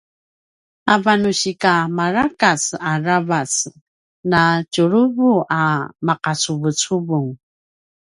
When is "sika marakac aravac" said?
1.41-3.53